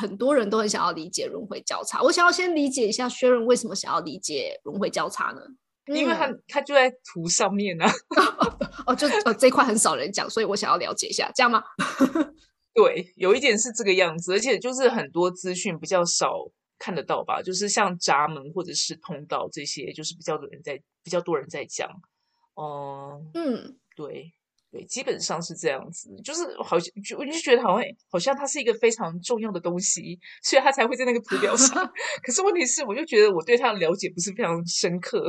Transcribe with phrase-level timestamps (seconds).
[0.00, 2.02] 很多人都很想要理解轮回交叉。
[2.02, 5.40] 我想要先理解一下薛仁为什么想要理解轮回交叉呢？
[5.86, 7.84] 因为他他就在图上面 呢。
[8.86, 11.62] 哦，就呃这块很少人讲，所以我想要了解一下，这样吗？
[12.72, 16.32] 对，有一点是这个样子，而且就是很多资讯比较少
[16.78, 21.90] 看得到吧，就是像闸门或者是通道这些，就是比较多人在比较多人在讲。
[22.54, 24.32] 哦，嗯，对
[24.72, 31.84] 对，基本上是这样子，就是好像就我就觉得好像好像它是一个非常重要的东西，所以它才会在那个图表上。
[32.22, 35.28] 可是问题是，我就觉得我对它的了解不是非常深刻。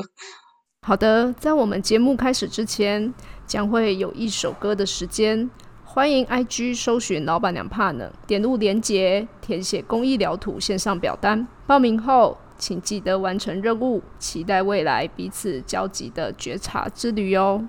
[0.83, 3.13] 好的，在我们节目开始之前，
[3.47, 5.49] 将会有一首歌的时间。
[5.83, 11.45] 欢迎 IG 搜寻“老板娘怕冷”，点入连结，填写公益疗土线上表单。
[11.67, 17.67] 报名后，请记得完成任务，期待未来彼此交集的觉察之旅哦。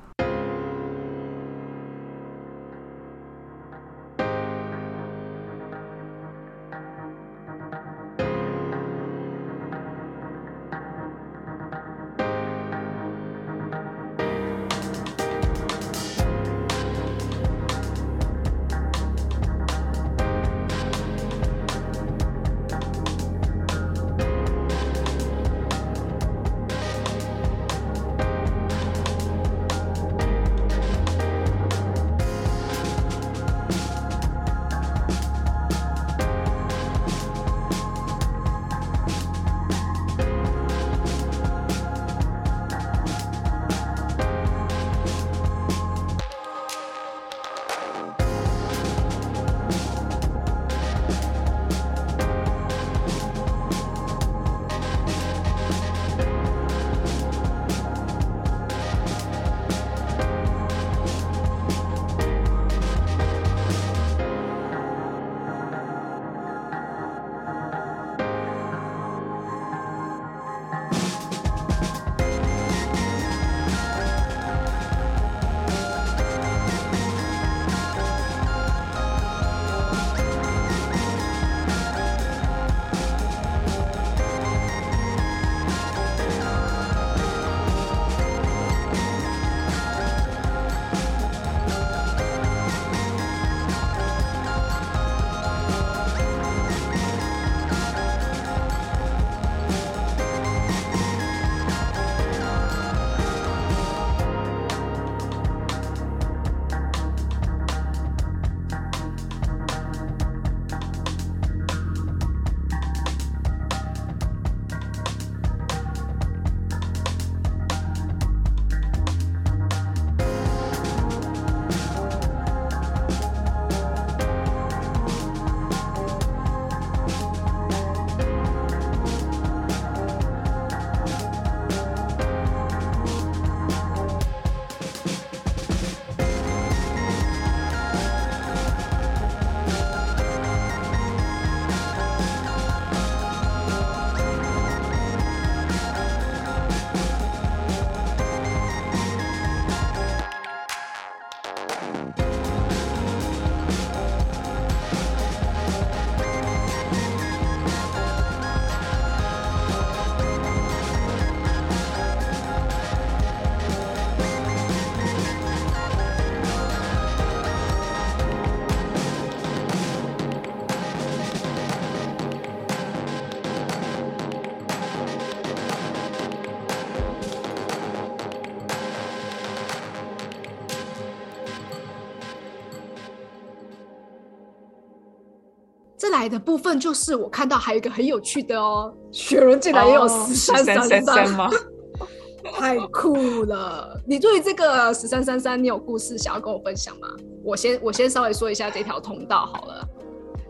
[186.22, 191.50] 来的部分就是我看到还有一个很有趣的哦，雪伦竟然也有十三三三吗？
[192.55, 194.00] 太酷了！
[194.06, 197.09] 你对于这个十三三三，你有故事想要跟我分享吗？
[197.43, 199.88] 我先我先稍微说一下这条通道好了。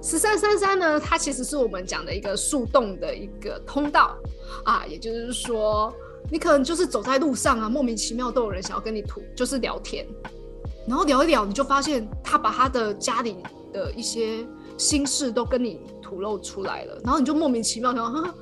[0.02, 4.14] 十三三三呢，它其实是我们讲的一个树洞的一个通道
[4.66, 5.90] 啊，也就是说，
[6.30, 10.06] 你可能就是走在路上啊，莫名其妙都有人想要跟你吐，就是聊天，
[10.86, 13.38] 然后聊一聊，你就发现他把他的家里
[13.72, 14.46] 的一些。
[14.76, 18.34] 心事都跟你吐露出来了，然后你就莫名其妙想，啊，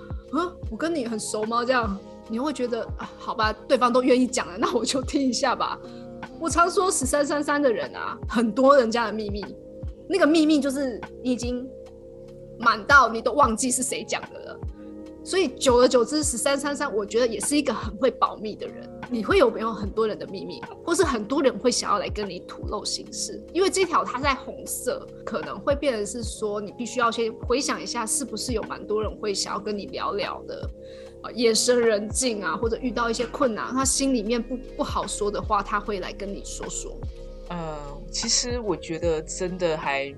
[0.70, 1.64] 我跟你很熟吗？
[1.64, 1.98] 这样
[2.28, 2.86] 你会觉得，
[3.18, 5.78] 好吧，对方都愿意讲了，那我就听一下吧。
[6.38, 9.44] 我常说十三三三的人啊，很多人家的秘密，
[10.08, 11.68] 那个秘密就是你已经
[12.58, 14.60] 满到你都忘记是谁讲的了。
[15.22, 18.88] 所以久而久之，十三三三，我觉得也是一个很会保密的人。
[19.12, 23.42] 你会有没有很多人的秘密，或是很多人会想要来跟你吐露心事？
[23.52, 30.70] 因为这条它在红色，可能会变成是说，你必须要先回想一下，是不是有蛮多人会想要跟你聊聊的，
[31.34, 36.96] 夜深人静啊，或者遇到一些困难，他心里面不不好说的话，他会来跟你说说。
[37.50, 37.76] 嗯，
[38.12, 40.14] 其实我觉得真的还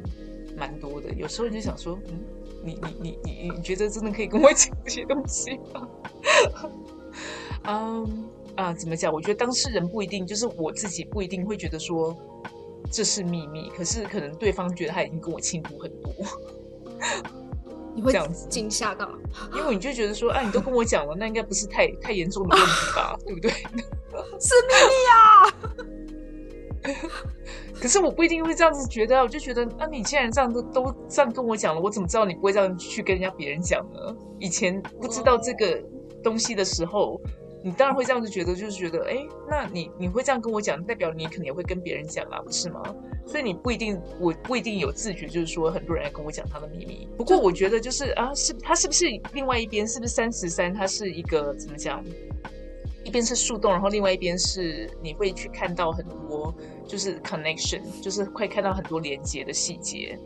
[0.55, 2.21] 蛮多的，有时候你就想说，嗯，
[2.65, 5.89] 你你你你你觉得真的可以跟我讲这些东西吗？
[7.65, 9.13] 嗯啊，怎么讲？
[9.13, 12.17] 我觉得当事人不一定，就是我自己不一定会觉得说
[12.91, 16.13] 这是秘密，可是可能对方觉得他已经跟我倾吐很多，
[17.95, 19.09] 你会这样子惊吓到，
[19.55, 23.17] 因为你就觉得说，哎，你都跟我讲了，那应该不是太太严重的问题吧？
[23.25, 23.51] 对不对？
[24.41, 25.62] 是秘密啊！
[27.81, 34.17] 可是我不一定会这样子觉得，啊我就觉得，那你既然这样都都这样跟我讲了，我怎么知道你不会这样去跟人家别人讲呢？
[34.39, 35.83] 以前不知道这个
[36.23, 37.21] 东西的时候。
[37.65, 42.83] 你当然会这样子觉得，就是觉得，哎，那你你会这样跟我讲，代表你可能也会跟别人讲啊，不是吗？
[43.25, 47.07] 所以你不一定，我不一定有自觉，就是说很多人来跟我讲他的秘密。
[47.17, 50.75] 不过我觉得，就是啊，是他是不是另外一边，是不是三十三？
[50.75, 52.05] 他是一个怎么讲？
[53.05, 56.55] 一边是树洞，然后另外一边是你会去看到很多，
[56.87, 60.19] 就是 connection，就是会看到很多连接的细节，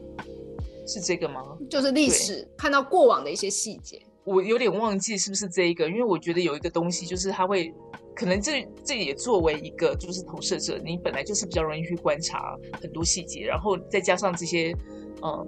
[0.87, 1.43] 是这个吗？
[1.71, 4.01] 就是历史，看到过往的一些细节。
[4.27, 7.73] 我有点忘记是不是这一个，因为我觉得有一个东西，就是他会，
[8.15, 14.77] 可能这这也作为一个就是投射者，你本来就是比较容易去观察很多细节，然后再加上这些
[15.23, 15.47] 嗯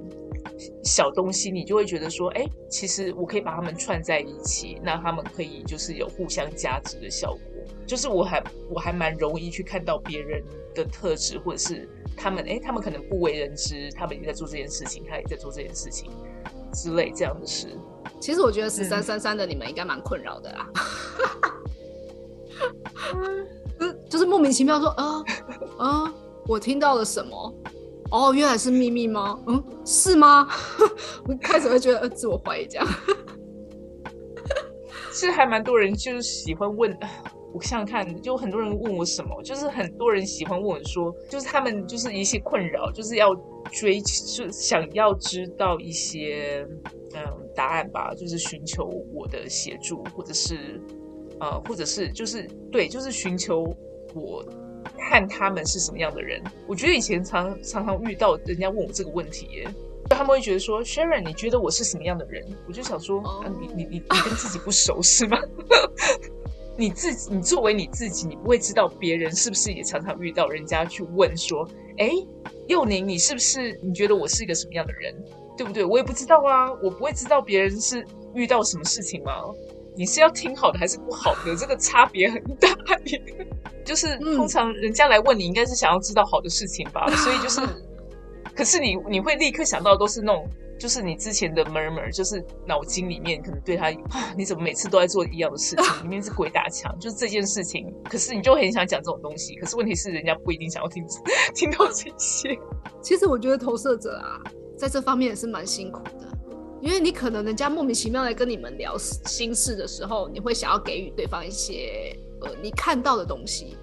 [0.84, 7.40] 小东西，你就会觉得说，哎，其实我可以把它们串在一起，那他们可以就是有互相加值的效果。
[7.84, 10.40] 就是我还我还蛮容易去看到别人
[10.74, 16.10] 的特质，或者是他们，哎，他们可能不为人知，他们也在做这件事情，他也在做这件事情
[16.72, 17.68] 之类这样的事。
[18.20, 20.68] 其实我觉得十三三三的你们应该蛮困扰的啦，
[24.10, 25.22] 就是莫名其妙说，啊
[25.78, 26.12] 啊，
[26.46, 27.54] 我听到了什么？
[28.10, 29.38] 哦，原来是秘密吗？
[29.46, 30.48] 嗯，是吗？
[31.26, 32.86] 我 开始会觉得呃，自我怀疑这样。
[35.12, 36.96] 是还蛮多人就是喜欢问，
[37.52, 43.34] 我想看，就很多人问我什么，就是很多人喜欢问我说，就是他们就是一些困扰，就是要
[43.72, 46.66] 追，就想要知道一些。
[47.14, 47.24] 嗯，
[47.56, 48.84] 答案吧，就是寻求
[49.14, 50.78] 我的协助，或者是，
[51.40, 53.74] 呃，或者是就是对，就是寻求
[54.14, 54.44] 我
[54.98, 56.38] 看他们是什么样的人。
[56.66, 59.66] 我觉得以前常常常遇到人家问我这个问题，耶，
[60.10, 62.44] 他们会觉得说，Sharon，你觉得我是什么样的人？
[62.68, 65.38] 我就想说，啊，你你你你跟自己不熟是吗？
[66.78, 72.08] 你自己，你作为你自己，你不会知道别人是不是也常常遇到人家去问说，哎，
[72.68, 75.12] 幼宁，你是不是你觉得我是一个什么样的人？
[75.56, 75.84] 对不对？
[75.84, 79.32] 我也不知道啊，我不会知道别人是遇到什么事情吗？
[79.96, 81.56] 你是要听好的还是不好的？
[81.56, 82.68] 这个差别很大。
[83.84, 87.10] 就是通常人家来问你，应该是想要知道好的事情吧？
[87.10, 87.60] 所以就是，
[88.54, 90.48] 可是你你会立刻想到都是那种，
[90.78, 95.84] 就是你之前的 murmur，就是脑筋里面可能对他啊，你怎么每次都在做一样的事情？
[96.04, 97.92] 里面是鬼打墙，就是这件事情。
[98.04, 101.04] 可是你就很想讲这种东西，可是问题是人家不一定想要听
[101.54, 102.58] 听到这些。
[103.02, 104.40] 其实我觉得投射者啊。
[104.78, 106.28] 在这方面也是蛮辛苦的，
[106.80, 113.76] 因为你可能人家莫名其妙来跟你们聊心事的时候，你会想要给予对方一些呃你看到的东西，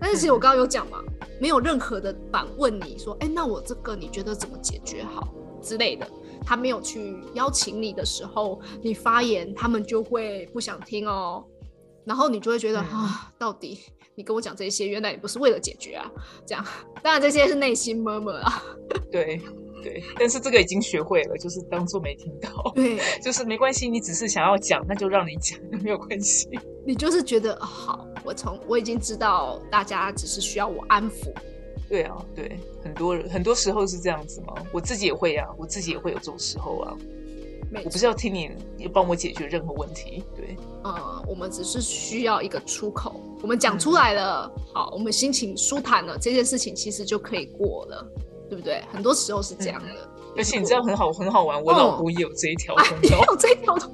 [0.00, 0.98] 但是其实我刚刚有讲嘛，
[1.40, 5.32] 没有任何的反问你说，哎，那我这个你觉得怎么解决好
[5.62, 6.04] 之类的，
[6.44, 11.44] 他没有去邀请你的时候，你发言他们就会不想听哦，
[12.04, 13.80] 然后你就会觉得啊，到底
[14.14, 16.10] 你跟我讲这些，原来也不是为了解决啊，
[16.46, 16.64] 这样，
[17.02, 18.62] 当然这些是内心默默啊，
[19.10, 19.40] 对。
[19.82, 22.72] 对，但是这个已经学会了，就是当做没听到。
[22.74, 26.48] 对，就是没关系，你只是想要讲，那就让你讲，没有关系。
[26.86, 31.30] 你就是觉得好，我从我已经知道大家只是需要我安抚。
[31.88, 36.96] 对啊，对，很多人很多时候是这样子嘛，我自己也会啊，我自己也会有这种时候啊。
[37.84, 38.50] 我不是要听你
[38.92, 40.56] 帮我解决任何问题，对。
[40.84, 48.06] 呃，我们只是需要一个出口，我们讲出来了，好，我们心情舒坦了，这件事情其实就可以过了。
[48.46, 48.84] 对不对？
[48.92, 53.90] 很多时候是这样的，而且你知道很好很好玩，我老公也有这一条通道， 有这一条通。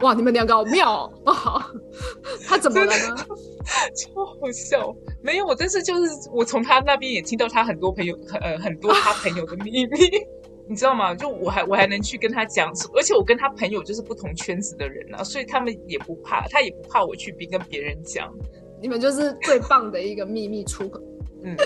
[0.00, 1.32] 哇，你们两个好妙哦！
[1.32, 1.62] 好，
[2.46, 3.16] 他怎么了呢？
[3.94, 9.98] 超好笑，没有，但是就是我从他那边也听到他很多朋友，呃，很多他朋友的秘密，
[10.68, 11.14] 你知道吗？
[11.14, 18.32] 就我还我还能去跟他讲，而且我跟他朋友就是不同圈子的人啊，所以他们也不怕，他也不怕我去跟别人讲。
[18.80, 21.00] 你们就是最棒的一个秘密出口，
[21.42, 21.56] 嗯。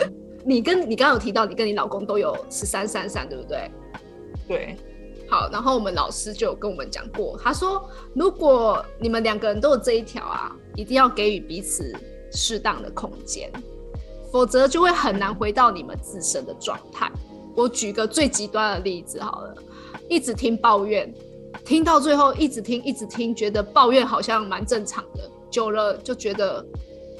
[0.44, 3.70] 你跟你刚刚有提到，你跟你老公都有十三三三，对不对？
[4.48, 4.76] 对。
[5.32, 7.82] 好，然后我们老师就有跟我们讲过，他说
[8.14, 11.90] 如果你们两个人都有这一条啊，一定要给予彼此
[12.30, 13.50] 适当的空间，
[14.30, 17.10] 否则就会很难回到你们自身的状态。
[17.56, 19.54] 我举个最极端的例子好了，
[20.06, 21.10] 一直听抱怨，
[21.64, 26.62] 听到最后一直听一直听，觉得抱怨好像蛮正常的，久了就觉得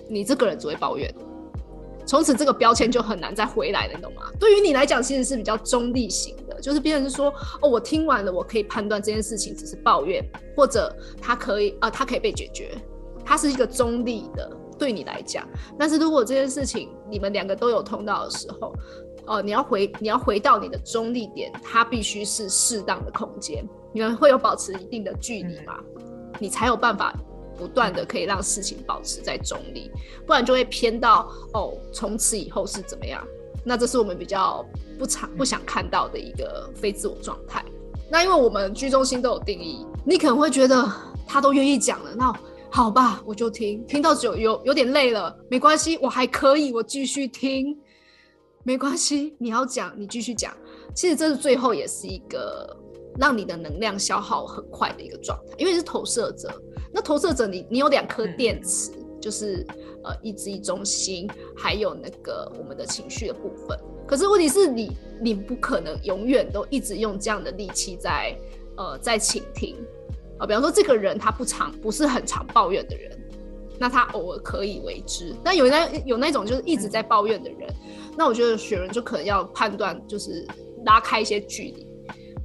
[0.07, 1.11] 你这个人只会抱怨。
[2.07, 4.23] 从此这个标签就很难再回来了，你懂吗？
[4.39, 10.25] 对于你来讲，其实是比较中立型的，就是别人是说，哦，我听完了，我可以判断这件事情只是抱怨，
[10.57, 12.77] 或者他可以啊，他可以被解决，
[13.25, 15.49] 它是一个中立的，对你来讲。
[15.79, 18.75] 但是如果这件事情你们两个都有通道的时候，
[19.27, 25.79] 哦，你要回你要回到你的中立点，它必须是适当的空间，你们会有保持一定的距离嘛，
[26.41, 27.15] 你才有办法。
[27.57, 29.91] 不断的可以让事情保持在中立，
[30.27, 33.27] 不然就会偏到哦，从此以后是怎么样？
[33.65, 34.65] 那这是我们比较
[34.99, 37.65] 不常不想看到的一个非自我状态。
[38.11, 40.91] 那因为我们居中心都有定义，你可能会觉得
[41.27, 42.33] 他都愿意讲了，那
[42.71, 47.79] 好吧，我就听，听到有有有点累了，没关系，我还可以，我继续听，
[48.65, 50.53] 没关系，你要讲，你继续讲。
[50.95, 52.77] 其实这是最后也是一个。
[53.19, 56.50] 让你的能量消耗很快的一个状态，因为是投射者。
[56.92, 58.90] 那投射者，你你有两颗电池，
[59.21, 59.66] 就是
[60.04, 63.78] 呃意志力中心，还有那个我们的情绪的部分。
[64.07, 68.37] 可是问题是你你不可能永远都一直用这样的力气在
[68.76, 69.76] 呃在倾听
[70.38, 70.47] 啊。
[70.47, 73.19] 比方说这个人他不常不是很常抱怨的人，
[73.78, 75.35] 那他偶尔可以为之。
[75.42, 77.75] 那有那有那种就是一直在抱怨的人，
[78.19, 80.47] 那我觉得雪人就可能要判断，就是
[80.85, 81.87] 拉开一些距离。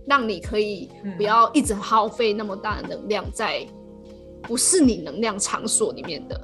[0.08, 3.68] 让你可以不要一直耗费那么大的能量在
[4.42, 6.40] 不是你能量场所里面的，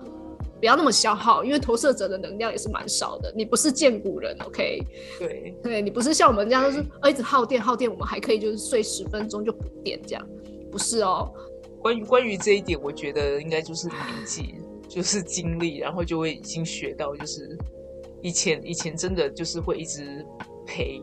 [0.60, 3.34] 不要那么消耗，因为投射者的能量也是蛮少的。
[3.36, 4.82] 你不是见古人，OK？
[5.18, 10.28] 对，对你不是像我们这样，就是一直耗电耗电，我们还可以就是睡十分钟就补电这样，
[10.70, 11.32] 不是哦。
[11.82, 14.56] 关于关于这一点，我觉得应该就是年纪，
[14.90, 17.58] 就是经历，然后就会已经学到，就是
[18.22, 20.26] 以前以前真的就是会一直
[20.66, 21.02] 陪。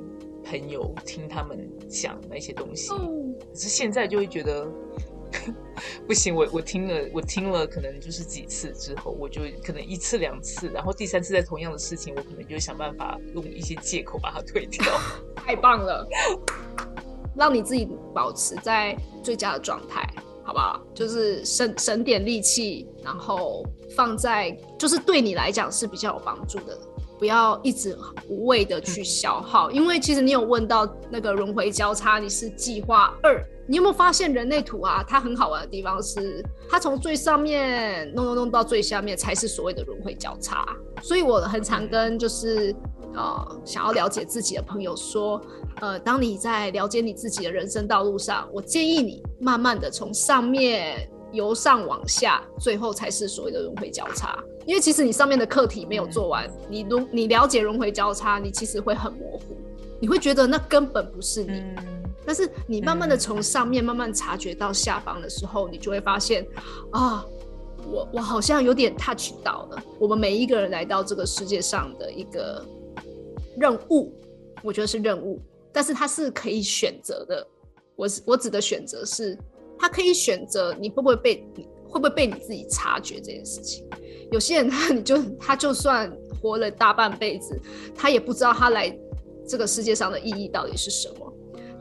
[0.50, 4.66] 朋友听他们讲那些东西，可是现在就会觉得
[6.08, 6.34] 不行。
[6.34, 14.84] 我我听了，我听了，可能就是几次之后，我就可能一次两次，然后第三次在同样的事情，我可能就想办法用一些借口把它退掉。
[15.36, 16.04] 太棒了，
[17.36, 20.04] 让你自己保持在最佳的状态，
[20.42, 20.84] 好不好？
[20.92, 23.64] 就是省省点力气，然后
[23.94, 26.76] 放在就是对你来讲是比较有帮助的。
[27.20, 27.94] 不要一直
[28.28, 35.04] 无谓的去消耗，因为其实你有问到那个轮回交叉，你是计划二，你有没有发现人类图啊？
[35.06, 40.66] 它很好玩的地方是，它从最上面弄弄弄到最下面才是所谓的轮回交叉。
[41.02, 42.74] 所以我很常跟就是
[43.14, 45.38] 呃想要了解自己的朋友说，
[45.82, 51.06] 呃，当你在了解你自己的人生道路上，我建议你慢慢的从上面。
[51.32, 54.42] 由上往下，最后才是所谓的轮回交叉。
[54.66, 59.56] 因为其实你上面的课题没有做完，你轮你了解轮回交叉，你其实会很模糊，
[60.00, 61.62] 你会觉得那根本不是你。
[62.26, 66.46] 但是你慢慢的从上面慢慢察觉到下方的时候，你就会发现，
[66.92, 67.24] 啊，
[67.90, 69.82] 我我好像有点 touch 到了。
[69.98, 72.64] 我们每一个人来到这个世界上的一个
[73.58, 74.12] 任务，
[74.62, 75.40] 我觉得是任务，
[75.72, 77.46] 但是它是可以选择的。
[77.96, 79.36] 我我指的选择是。
[79.80, 83.88] 他可以选择你会不会被你会不会被你自己察觉这件事情。
[84.30, 87.58] 有些人他 你就他就算活了大半辈子，
[87.96, 88.94] 他也不知道他来
[89.48, 91.32] 这个世界上的意义到底是什么。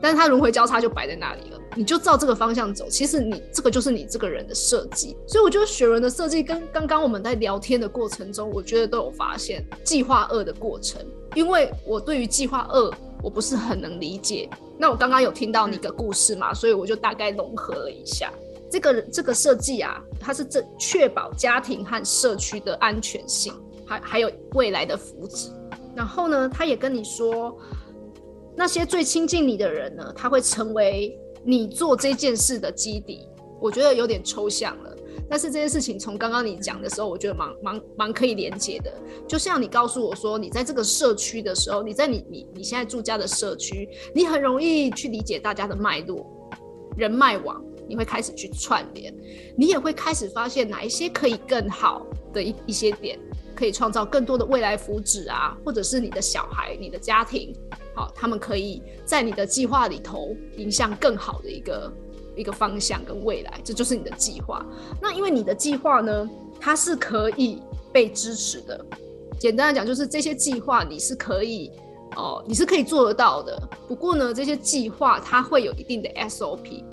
[0.02, 2.88] 但是他轮回交叉就摆在那里了，你就照这个方向走。
[2.88, 5.14] 其实你这个就是你这个人的设计。
[5.28, 11.04] 所以我觉得雪人的设计跟刚刚我们在聊天的过程中，我觉得都有发现计划二的过程。
[11.34, 12.90] 因为我对于计划二
[13.22, 14.48] 我不是很能理解。
[14.78, 18.32] 那我刚刚有听到你的故事嘛，所以我就大概融合了一下
[18.70, 23.52] 这个这个设计啊，它是这确保家庭和社区的安全性，
[23.84, 25.50] 还还有未来的福祉。
[25.94, 27.58] 然后呢，他也跟你说，
[28.56, 33.26] 那些最亲近你的人呢，他会成为你做这件事的基底。
[33.60, 34.96] 我觉得有点抽象了。
[35.30, 38.92] 但是这件事情从刚刚你讲的时候，我觉得蛮蛮蛮可以连接的。
[39.28, 46.26] 就像你告诉我说，你在这个社区的时候，你在你你你现在住家的社区，你很容易去理解大家的脉络、
[46.96, 49.14] 人脉网，你会开始去串联，
[49.56, 53.16] 你也会开始发现哪一些可以更好的一一些点，
[53.54, 57.54] 可以创造更多的未来福祉啊，或者是你的小孩、你的家庭，
[57.94, 61.92] 好，他们可以在你的计划里头影响更好的一个。
[62.40, 64.64] 一个方向跟未来，这就是你的计划。
[65.00, 66.28] 那因为你的计划呢，
[66.58, 68.84] 它是可以被支持的。
[69.38, 71.70] 简单来讲，就是这些计划你是可以
[72.16, 73.60] 哦，你是可以做得到的。
[73.86, 76.84] 不过呢，这些计划它会有一定的 SOP，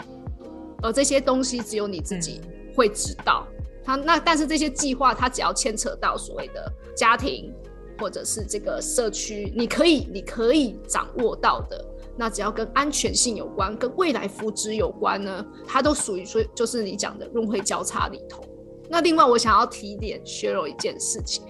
[0.82, 2.42] 而这些东西只有你自己
[2.76, 3.48] 会知道。
[3.84, 7.54] 它那但是这些计划它只要牵扯到所谓的家庭
[8.00, 11.84] 或者是这个社区，你可以你可以掌握到的，
[12.18, 18.44] 那只要跟安全性有关、跟未来福祉有关呢，它都属于说就是你讲的轮回交叉里头。
[18.90, 21.44] 那另外我想要提点削弱一件事情，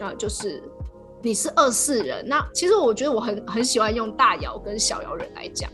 [0.00, 0.62] 呃，就是
[1.22, 2.26] 你是二世人。
[2.26, 5.70] 那其实我觉得我很很喜欢用大爻跟小爻人来讲，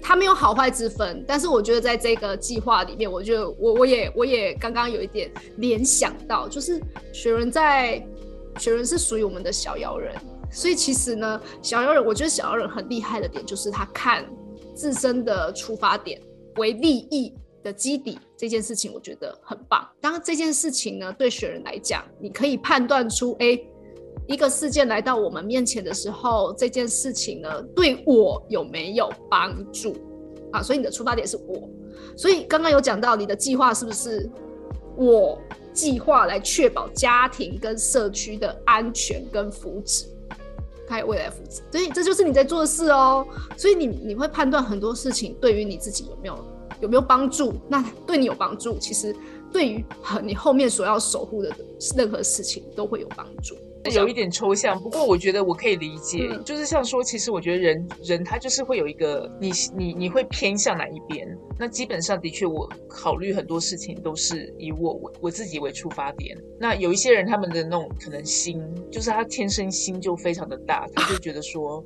[0.00, 1.22] 他没有好坏之分。
[1.28, 6.80] 但是我觉得在这个计划里面，我觉得我我也我也刚刚有一点联想到，就是
[7.12, 8.02] 雪人在
[8.58, 10.14] 雪人是属于我们的小妖人，
[10.54, 14.24] 所以其实呢，小妖人我觉得小妖人很厉害的点就是他看
[14.74, 16.20] 自身的出发点
[16.56, 17.34] 为利益。
[17.64, 19.88] 的基底这件事情，我觉得很棒。
[19.98, 23.58] 当这件事情呢，对雪人来讲，你可以判断出，哎，
[24.28, 29.96] 一个事件来到我们面前的时候，这件事情呢，对我有没有帮助
[30.52, 30.62] 啊？
[30.62, 31.66] 所以你的出发点是我。
[32.18, 34.28] 所以刚刚有讲到，你的计划是不是
[34.94, 35.40] 我
[35.72, 40.04] 计划来确保家庭跟社区的安全跟福祉，
[40.88, 41.60] 还有未来福祉？
[41.70, 43.26] 所以这就是你在做的事哦。
[43.56, 46.38] 所以你你会判断很多事情对于你自己有没有。
[46.80, 47.54] 有没有帮助？
[47.68, 49.14] 那对你有帮助，其实
[49.50, 49.82] 对于
[50.22, 51.50] 你后面所要守护的
[51.96, 53.54] 任何事情都会有帮助。
[53.90, 56.28] 有一点抽象，不过我觉得我可以理解。
[56.44, 61.26] 就是像说，其实我觉得人人他就是会有一个你你你会偏向哪一边？
[61.58, 66.36] 那基本上的确，我考虑很多事情都是以我我我自己为出发点。
[66.58, 71.84] 那有一些人他们的那种可能心，就是他天生心就非常的大，他就觉得说。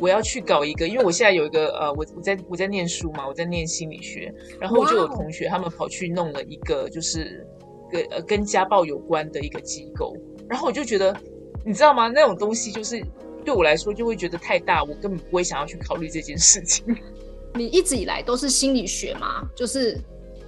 [0.00, 7.44] 我要去搞一个，因为我现在有一个呃，我我在我在念书嘛，我在念心理学，然后就有同学他们跑去弄了一个，就是
[7.90, 10.14] 跟呃跟家暴有关的一个机构，
[10.48, 11.16] 然后我就觉得，
[11.64, 12.08] 你知道吗？
[12.08, 13.02] 那种东西就是
[13.44, 16.84] 对我来说就会觉得太大，我根本不会想要去考虑这件事情。
[17.54, 19.48] 你一直以来都是心理学吗？
[19.54, 19.98] 就是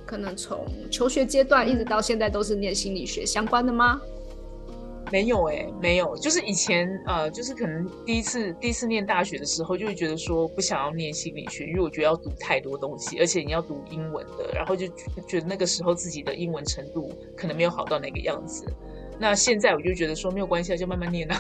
[0.06, 4.00] 可能从求学阶段一直到现在都是念心理学相关的吗？
[5.12, 14.86] 没有哎，没有，就是以前呃，就是可能第一次第一次念大学的时候，就会觉得说不想要念心理学，因为我觉得要读太多东西，而且你要读英文的，然后就
[15.26, 18.64] 觉得那个时候自己的英文程度可能没有好到那个样子。
[19.20, 21.38] 那现在我就觉得说没有关系，就慢慢念啊，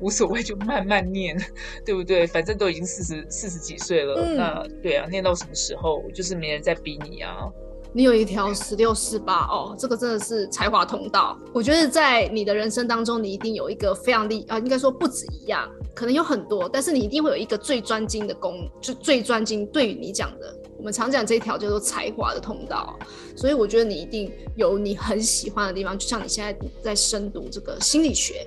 [0.00, 1.36] 无所谓，就慢慢念，
[1.84, 2.26] 对不对？
[2.26, 7.48] 反正都已经四十四十几岁了，那对啊，念到什么时候就是没人在逼你啊。
[7.96, 11.38] 你有一条十六四八哦，这个真的是才华通道。
[11.52, 19.64] 我觉得在你的人生当中，你一定有一个非常厉啊，应该说不止一样，可能有很多，但是你一定会有一个最专精的功，就最专精。
[19.66, 22.98] 对于你讲的，我们常讲这一条叫做才华的通道。
[23.36, 28.46] 所以我觉得你一定有你很喜欢的地方，就像你现在在深读这个心理学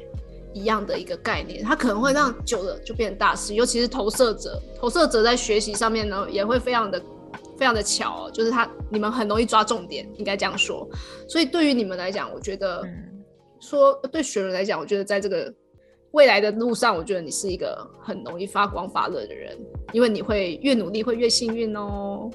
[0.54, 3.54] 一样的一个概念，它可能会让久了就变成大师。
[3.54, 7.02] 尤其是投射者，投射者在学习上面呢，也会非常的。
[7.58, 10.88] 非常的巧哦，就是他你们很容易抓重点，应该这样说。
[11.28, 12.84] 所以对于你们来讲，我觉得
[13.60, 15.52] 说对学人来讲，我觉得在这个
[16.18, 19.56] 未来的路上，我觉得你是一个很容易发光发热的人，
[19.94, 22.28] 因为你会越努力会越幸运哦。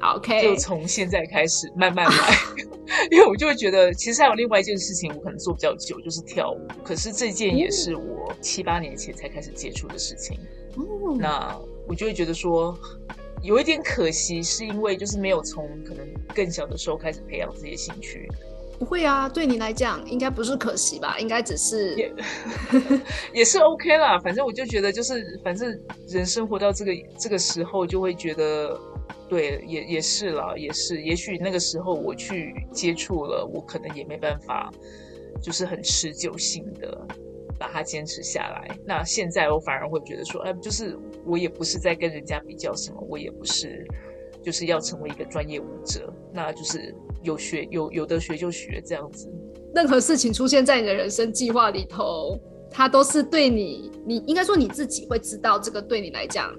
[0.00, 2.34] OK，就从现在开始慢慢来，
[3.12, 6.66] 因为我就会觉得，其实还有另外一件事情，我可能做比较久，就是跳舞。
[6.82, 10.36] 可是这件也是我七八年前才开始接触的事情。
[11.16, 12.76] 那我就会觉得说。
[13.40, 18.28] 有一点可惜，是因为就是没有从可能更小的时候开始培养这些兴趣。
[18.78, 21.18] 不会啊，对你来讲应该不是可惜吧？
[21.18, 22.14] 应该只是也
[23.34, 24.18] 也是 OK 啦。
[24.20, 28.78] 反正我就觉得，就是反正人生活到这个这个时候，就会觉得
[29.28, 31.02] 对，也也是啦，也是。
[31.02, 34.70] 也许那个时候我去接触了，我可能也没办法，
[35.42, 37.06] 就是很持久性的。
[37.60, 38.70] 把它坚持下来。
[38.84, 43.84] 那现在我反而会觉得说，哎，就是我也不是在跟人家比较什么，我也不是
[44.40, 49.28] 就是要成为一个专业舞者，那就是有学有有的学就学这样子。
[49.74, 52.38] 任何事情出现在你的人生计划里头，
[52.70, 56.54] 它都是对你，你应该说你自己会知道这个对你来讲。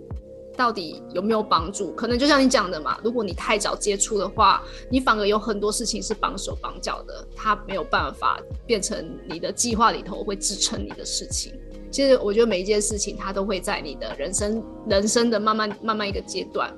[0.58, 1.94] 到底有没有帮助？
[1.94, 11.54] 可能就像你讲的嘛，如果你太早接触的话，你反而有很多事情是绑手绑脚的，它没有办法变成你的计划里头会支撑你的事情。
[11.90, 16.70] 其实我觉得每一件事情，它都会在你的人生人生的慢慢慢慢一个阶段，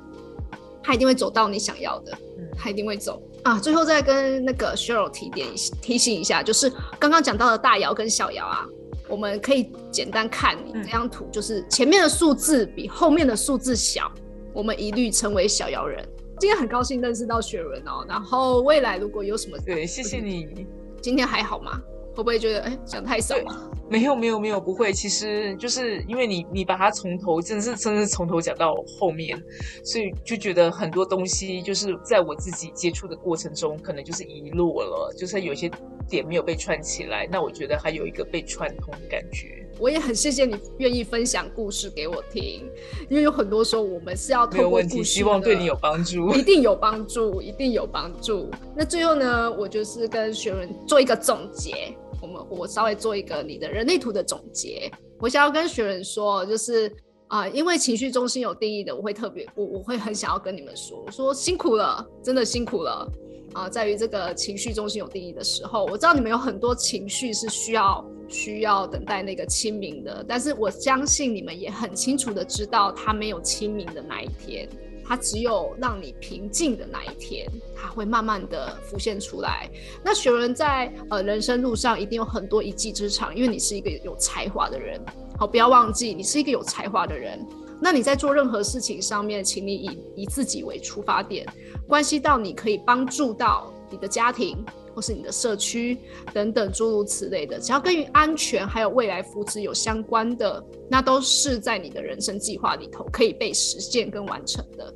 [0.84, 2.15] 它一定会走到你想要的，
[2.62, 3.60] 它一定会走啊。
[3.60, 5.47] 最后再跟那个 Cheryl 提点
[5.82, 8.65] 提醒一下，就是刚刚讲到的大爻跟小爻啊。
[9.10, 14.10] 我们可以简单看你这张图，就是前面的数字比后面的数字小，
[14.54, 16.02] 我们一律称为小摇人。
[16.39, 20.65] 今天很高兴认识到雪伦哦，然后未来如果有什么，对，谢谢你。
[21.02, 21.78] 今天还好吗？
[22.15, 23.71] 会不会觉得哎讲太少了？
[23.89, 29.38] 没有没有没有不会，其实就是因为你你把它从头真的是真的是从头讲到后面，
[29.84, 35.69] 所以就觉得很多东西就是在我自己接触的过程中，可能就是遗落了，就是有些
[36.08, 37.28] 点没有被串起来。
[37.30, 39.58] 那我觉得还有一个被串通的感觉。
[39.80, 42.63] 我也很谢谢你愿意分享故事给我听，
[43.10, 48.50] 因为有很多时候我们是要透过故事，希望对你有帮助， 一定有帮助，一定有帮助。
[48.76, 51.93] 那最后呢，我就是跟学文做一个总结。
[52.21, 54.91] 我们我稍微做一个你的人类图的总结。
[55.19, 56.91] 我想要跟学人说，就是
[57.27, 63.07] 啊，因为情绪中心有定义的，我会特别我我会很想要跟你们说，我说辛苦了，真的辛苦了
[63.53, 63.69] 啊！
[63.69, 74.67] 在于这个情绪中心有定义的时候，我知道你们有很多情绪是需要需要等待那个清明的，但是我相信你们也很清楚的知道，它没有清明的那一天。
[75.12, 77.45] 它只有让你平静的那一天，
[77.76, 79.69] 它会慢慢的浮现出来。
[80.02, 85.04] 那学人在呃人生路上一定有很多一技之长，因为你是一个有才华的人。
[85.38, 87.45] 好，不要忘记你是一个有才华的人。
[87.82, 91.45] 那你在做任何事情上面，请你以以自己为出发点，
[91.89, 94.63] 关系到你可以帮助到你的家庭。
[94.93, 95.97] 或是你的社区
[96.34, 104.93] 等等诸如此类的，只要跟安全还有未来福祉有相关的，那都是在你的人生计划里头可以被实现跟完成的。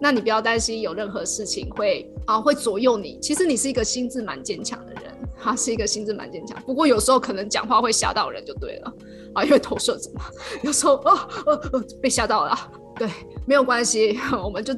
[0.00, 3.18] 那你不要担心有任何事情会啊会左右你。
[3.20, 5.02] 其实你是一个心智蛮坚强的人，
[5.38, 6.60] 他是一个心智蛮坚强。
[6.62, 8.92] 不过有时候可能讲话会吓到人就对了
[9.34, 10.22] 啊，因为投射者嘛，
[10.62, 12.56] 有时候哦哦哦被吓到了。
[12.96, 13.08] 对，
[13.46, 14.74] 没有关系，我们就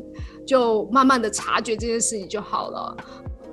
[0.46, 2.96] 就慢慢的察觉这件事情就好了。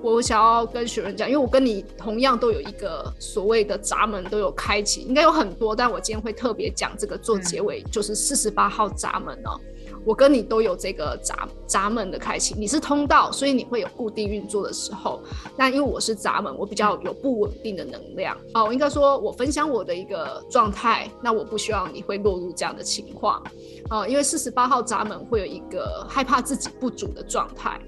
[0.02, 9.60] 我想要跟学人讲，因为我跟你同样都有一个所谓的闸门都有开启，应该有很多，但我今天会特别讲这个做结尾，就是四十八号闸门哦。
[10.06, 15.22] 我跟你都有这个闸闸门的开启，你是通道，所以你会有固定运作的时候。
[15.58, 18.66] 那因为我是闸门，我比较有不稳定的能量哦。
[18.66, 23.44] 我应该说我分享我的一个状态，那我不希望你会落入这样的情况
[23.90, 24.08] 哦。
[24.08, 27.80] 因为四十八号闸门会有一个害怕自己不足的状态。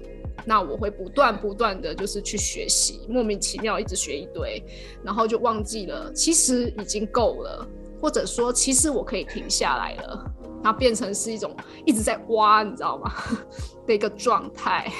[0.44, 4.60] 那我会不断不断的就是去学习，莫名其妙一直学一堆，
[5.04, 7.64] 然后就忘记了其实已经够了，
[8.00, 10.24] 或者说其实我可以停下来了，
[10.62, 13.12] 然后变成是一种一直在挖，你知道吗？
[13.86, 14.90] 的一个状态，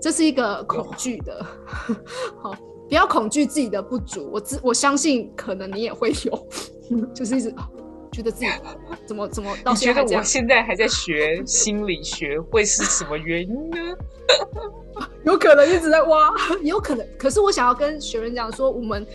[0.00, 1.44] 这是一个恐惧的。
[2.42, 2.52] 好，
[2.88, 6.46] 不要恐惧自己的不足，我自我相信可能你也会有，
[7.14, 7.54] 就是一直
[8.12, 8.46] 觉得自己
[9.06, 13.78] 怎么怎么到现在我现在还在学心理学，会是什么原因呢？
[15.24, 17.06] 有可能一直在挖，有可能。
[17.18, 19.06] 可是我想要跟学员讲说，我们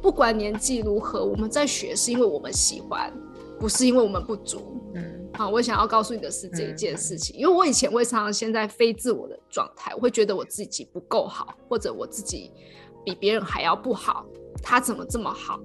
[0.00, 3.12] 不管年纪如何，我们在学是因为我们喜欢，
[3.58, 4.80] 不是因为我们不足。
[4.94, 12.50] 嗯，好，我想要告诉你的是这一件事情，因为我以前会常常现在非自我的状态，我会觉得我自己不够好，或者我自己
[13.04, 14.24] 比别人还要不好，
[14.62, 15.60] 他怎么这么好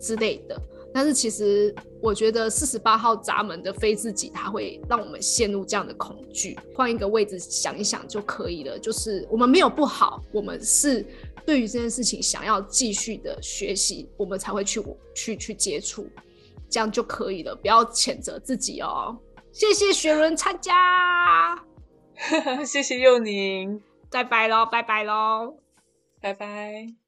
[0.00, 0.60] 之类的。
[0.94, 6.58] 但是其实，我觉得四十八号闸门的非自己，它会让我们陷入这样的恐惧。
[6.74, 8.78] 换一个位置想一想就可以了。
[8.78, 11.04] 就是我们没有不好，我们是
[11.44, 14.82] 对于这件事情想要继续的学习，我们才会去
[15.14, 16.08] 去去接触，
[16.70, 17.54] 这样就可以了。
[17.54, 19.16] 不要谴责自己哦。
[19.52, 21.56] 谢谢雪伦参加，
[22.66, 25.56] 谢谢佑宁，拜拜喽，拜拜喽，
[26.20, 27.05] 拜拜。